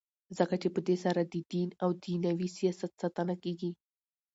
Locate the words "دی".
0.87-0.97